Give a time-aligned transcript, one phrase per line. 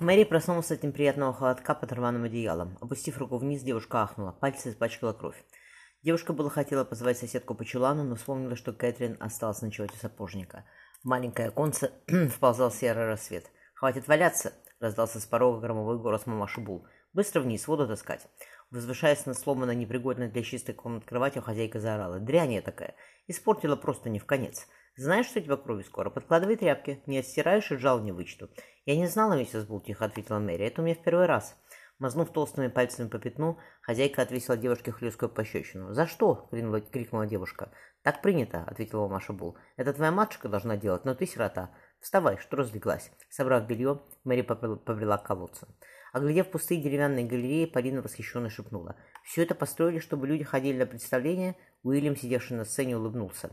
[0.00, 2.78] Мэри проснулась с этим приятного холодка под рваным одеялом.
[2.80, 4.32] Опустив руку вниз, девушка ахнула.
[4.32, 5.44] Пальцы испачкала кровь.
[6.02, 10.64] Девушка было хотела позвать соседку по чулану, но вспомнила, что Кэтрин осталась ночевать у сапожника.
[11.02, 11.92] В маленькое оконце
[12.30, 13.50] вползал серый рассвет.
[13.74, 16.86] «Хватит валяться!»— раздался с порога громовой голос мамаши Бул.
[17.12, 18.26] «Быстро вниз, воду таскать!»
[18.70, 22.18] Возвышаясь на сломанной, непригодной для чистой комнат кроватью, хозяйка заорала.
[22.18, 22.94] «Дрянь я такая!
[23.28, 24.66] Испортила просто не в конец!»
[24.96, 26.10] «Знаешь, что тебя крови скоро?
[26.10, 27.02] Подкладывай тряпки.
[27.06, 28.50] Не отстираешь и жал не вычту».
[28.84, 30.66] «Я не знала, миссис Бул»,— тихо ответила Мэри.
[30.66, 31.56] «Это у меня в первый раз».
[31.98, 35.94] Мазнув толстыми пальцами по пятну, хозяйка отвесила девушке хлесткую пощечину.
[35.94, 36.48] «За что?»—
[36.90, 37.70] крикнула девушка.
[38.02, 39.56] «Так принято»,— ответила Маша Бул.
[39.76, 41.70] «Это твоя матушка должна делать, но ты сирота.
[42.00, 45.68] Вставай, что разлеглась?» Собрав белье, Мэри побрела к колодцу.
[46.12, 48.96] Оглядев пустые деревянные галереи, Полина восхищенно шепнула.
[49.24, 53.50] «Все это построили, чтобы люди ходили на представление?» Уильям, сидевший на сцене, улыбнулся.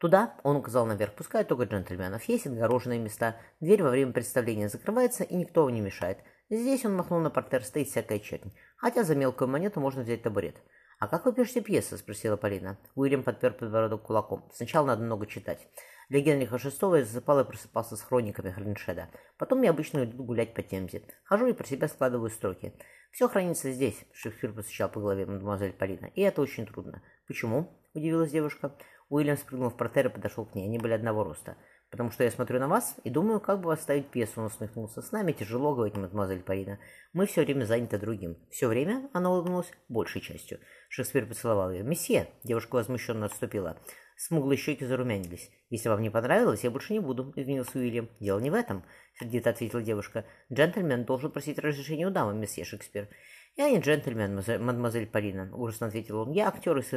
[0.00, 2.24] Туда, он указал наверх, пускай только джентльменов.
[2.24, 6.18] Есть отгороженные места, дверь во время представления закрывается, и никто не мешает.
[6.48, 8.50] Здесь он махнул на портер, стоит всякая чернь.
[8.78, 10.56] Хотя за мелкую монету можно взять табурет.
[10.98, 12.78] «А как вы пишете пьесы?»– спросила Полина.
[12.94, 14.50] Уильям подпер подбородок кулаком.
[14.54, 15.68] «Сначала надо много читать.
[16.08, 19.08] Для Генриха VI я засыпал и просыпался с хрониками Хреншеда.
[19.36, 21.02] Потом я обычно иду гулять по Темзе.
[21.24, 22.72] Хожу и про себя складываю строки.
[23.12, 26.06] Все хранится здесь»,– Шекспир постучал по голове мадемуазель Полина.
[26.14, 27.02] «И это очень трудно».
[27.26, 28.76] «Почему?»– удивилась девушка.
[29.10, 30.64] Уильям спрыгнул в портер и подошел к ней.
[30.64, 31.56] Они были одного роста.
[31.90, 35.02] «Потому что я смотрю на вас и думаю, как бы вас ставить пьесу»,— он усмехнулся.
[35.02, 36.78] «С нами тяжело,— говорит мадемуазель Парина.
[37.12, 38.38] Мы все время заняты другим».
[38.48, 39.72] «Все время?»— она улыбнулась.
[39.88, 40.60] «Большей частью».
[40.88, 41.82] Шекспир поцеловал ее.
[41.82, 43.76] «Месье!»— девушка возмущенно отступила.
[44.22, 45.50] Смуглые щеки зарумянились.
[45.70, 48.10] «Если вам не понравилось, я больше не буду»,— извинился Уильям.
[48.20, 48.84] «Дело не в этом»,—
[49.18, 50.26] сердито ответила девушка.
[50.52, 53.08] «Джентльмен должен просить разрешения у дамы, месье Шекспир».
[53.56, 56.32] «Я не джентльмен, мадемуазель Полина»,— ужасно ответил он.
[56.32, 56.88] «Я актер из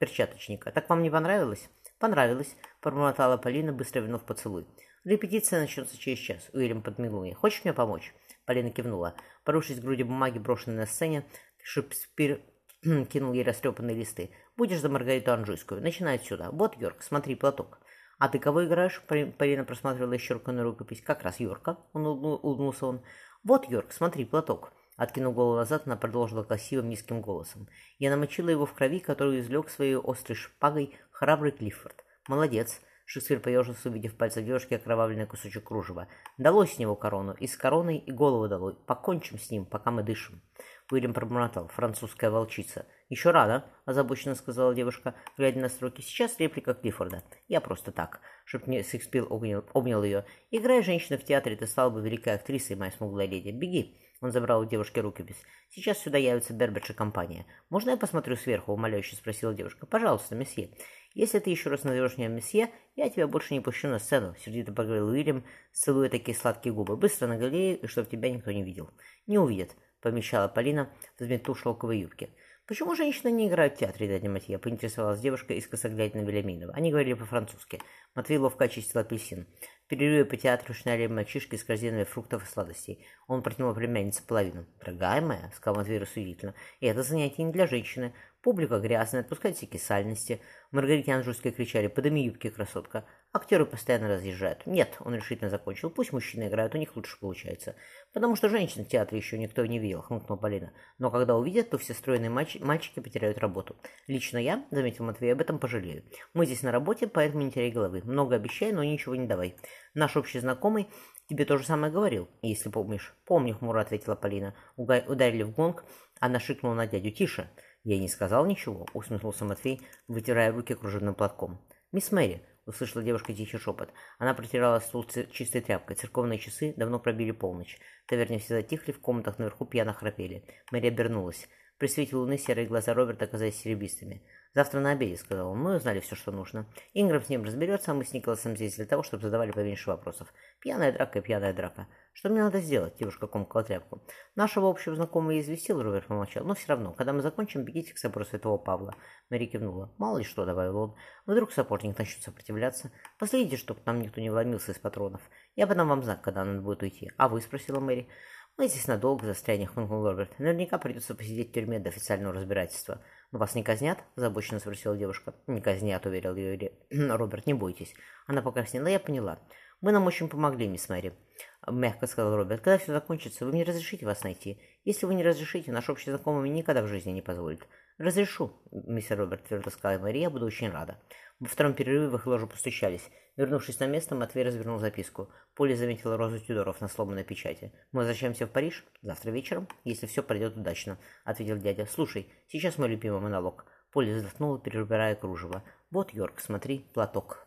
[0.00, 0.72] перчаточника.
[0.72, 4.66] Так вам не понравилось?» «Понравилось»,— пробормотала Полина, быстро вернув поцелуй.
[5.04, 7.34] «Репетиция начнется через час»,— Уильям подмигнул ей.
[7.34, 8.12] «Хочешь мне помочь?»
[8.44, 9.14] Полина кивнула.
[9.44, 11.26] Порывшись к груди бумаги, брошенной на сцене,
[11.62, 12.40] Шекспир
[13.08, 14.30] кинул ей растрепанные листы.
[14.56, 15.82] «Будешь за Маргариту Анжуйскую.
[15.82, 16.50] Начинай отсюда.
[16.50, 17.78] Вот, Йорк, смотри, платок».
[18.18, 21.02] «А ты кого играешь?» Полина просматривала исчерканную рукопись.
[21.02, 23.02] «Как раз Йорка»,— он улыбнулся он.
[23.44, 24.72] «Вот, Йорк, смотри, платок».
[24.96, 27.68] Откинув голову назад, она продолжила красивым низким голосом.
[27.98, 32.02] Я намочила его в крови, которую извлек своей острой шпагой храбрый Клиффорд.
[32.26, 32.80] Молодец.
[33.08, 36.08] Шекспир поежился, увидев пальцы девушки окровавленный кусочек кружева.
[36.38, 38.74] Далось с него корону, и с короной, и голову долой.
[38.74, 40.42] Покончим с ним, пока мы дышим.
[40.90, 41.68] Уильям пробормотал.
[41.68, 42.84] Французская волчица.
[43.08, 46.00] «Еще рано»,— озабоченно сказала девушка, глядя на строки.
[46.00, 47.22] «Сейчас реплика Клиффорда.
[47.46, 48.20] Я просто так».
[48.44, 50.24] Шекспир обнял, обнял ее.
[50.50, 53.50] «Играй женщина в театре, ты стала бы великой актрисой, моя смуглая леди.
[53.50, 54.00] Беги».
[54.20, 55.42] Он забрал у девушки рукопись.
[55.68, 57.46] «Сейчас сюда явится Берберч и компания.
[57.70, 59.86] Можно я посмотрю сверху?»— умоляюще спросила девушка.
[59.86, 60.70] «Пожалуйста, месье.
[61.16, 64.70] Если ты еще раз назовешь меня месье, я тебя больше не пущу на сцену»,— сердито
[64.70, 66.98] поговорил Уильям, целуя такие сладкие губы.
[66.98, 68.90] «Быстро на галерею, и тебя никто не видел».
[69.26, 72.28] «Не увидят»,— помещала Полина, взмету шелковой юбки.
[72.66, 76.74] «Почему женщины не играют в театре, дядя Матья?»— поинтересовалась девушка, искоса глядя на Велиминова.
[76.74, 77.80] Они говорили по-французски.
[78.14, 79.46] Матвей ловко очистил апельсин.
[79.86, 83.06] В перерыве по театру шнали мальчишки с корзинами фруктов и сладостей.
[83.28, 84.66] Он протянул племяннице половину.
[84.80, 88.12] «Дорогая моя»,— сказал Матвей рассудительно,— «это занятие не для женщины.
[88.46, 90.40] Публика грязная, отпускает всякие сальности».
[90.70, 94.64] Маргарите Анжурской кричали «Подыми юбки, красотка!» Актеры постоянно разъезжают.
[94.66, 95.90] Нет, он решительно закончил.
[95.90, 97.74] Пусть мужчины играют, у них лучше получается.
[98.12, 100.72] Потому что женщин в театре еще никто не видел, хмыкнула Полина.
[100.98, 103.74] Но когда увидят, то все стройные мальчики потеряют работу.
[104.06, 106.04] Лично я, заметил Матвей, об этом пожалею.
[106.32, 108.00] Мы здесь на работе, поэтому не теряй головы.
[108.04, 109.56] Много обещай, но ничего не давай.
[109.92, 110.86] Наш общий знакомый
[111.28, 113.12] тебе то же самое говорил, если помнишь.
[113.26, 114.54] Помню, хмуро ответила Полина.
[114.76, 115.84] Ударили в гонг,
[116.20, 117.10] она шикнула на дядю.
[117.10, 117.50] Тише.
[117.86, 121.60] Я не сказал ничего, усмехнулся Матвей, вытирая руки кружевным платком.
[121.92, 123.90] Мисс Мэри,— услышала девушка тихий шепот.
[124.18, 125.94] Она протирала стул чистой тряпкой.
[125.94, 127.78] Церковные часы давно пробили полночь.
[128.04, 130.44] В таверне все затихли, в комнатах наверху пьяно храпели.
[130.72, 131.46] Мэри обернулась.
[131.78, 134.22] При луны серые глаза Роберта оказались серебристыми.
[134.54, 135.58] «Завтра на обеде»,— сказал он.
[135.58, 136.66] «Мы узнали все, что нужно.
[136.94, 140.32] Инграм с ним разберется, а мы с Николасом здесь для того, чтобы задавали поменьше вопросов.
[140.60, 141.86] Пьяная драка и пьяная драка.
[142.14, 144.02] Что мне надо сделать?»— девушка комкала тряпку.
[144.34, 146.46] «Нашего общего знакомого я известил»,— Роберт помолчал.
[146.46, 148.94] «Но все равно, когда мы закончим, бегите к собору Святого Павла».
[149.28, 149.92] Мэри кивнула.
[149.98, 150.96] «Мало ли что»,— добавил он.
[151.26, 152.90] «Вдруг сапожник начнет сопротивляться.
[153.18, 155.20] Последите, чтобы нам никто не вломился из патронов.
[155.54, 157.12] Я подам вам знак, когда надо будет уйти».
[157.18, 158.08] «А вы?»— спросила Мэри.
[158.58, 160.38] «Мы здесь надолго застрянем»,— хмыкнул Роберт.
[160.38, 163.02] «Наверняка придется посидеть в тюрьме до официального разбирательства».
[163.30, 165.34] «Но вас не казнят?»– озабоченно спросила девушка.
[165.46, 167.46] «Не казнят»,– уверил ее Роберт.
[167.46, 167.94] «Не бойтесь».
[168.26, 168.86] Она покраснела.
[168.86, 169.38] «Я поняла.
[169.82, 171.12] Вы нам очень помогли, мисс Мэри»,–
[171.70, 172.62] мягко сказал Роберт.
[172.62, 174.58] «Когда все закончится, вы мне разрешите вас найти?
[174.86, 177.66] Если вы не разрешите, наш общий знакомый никогда в жизни не позволит».
[177.98, 180.18] «Разрешу, мистер Роберт»,– твердо сказала Мэри.
[180.18, 181.00] «Я буду очень рада».
[181.40, 183.10] Во втором перерыве в их ложу постучались.
[183.36, 185.30] Вернувшись на место, Матвей развернул записку.
[185.54, 187.72] Поле заметила розу Тюдоров на сломанной печати.
[187.92, 188.84] «Мы возвращаемся в Париж?
[189.00, 191.86] Завтра вечером, если все пройдет удачно»,— ответил дядя.
[191.86, 193.64] «Слушай, сейчас мой любимый монолог».
[193.92, 195.62] Поле вздохнула, перебирая кружево.
[195.90, 197.45] «Вот, Йорк, смотри, платок».